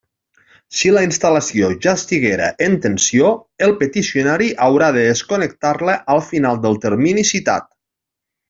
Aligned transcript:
Si 0.77 0.91
la 0.93 1.01
instal·lació 1.07 1.67
ja 1.87 1.93
estiguera 2.01 2.47
en 2.69 2.77
tensió, 2.87 3.29
el 3.67 3.75
peticionari 3.83 4.49
haurà 4.69 4.89
de 4.99 5.05
desconnectar-la 5.11 6.01
al 6.17 6.27
final 6.33 6.63
del 6.65 6.85
termini 6.87 7.31
citat. 7.35 7.71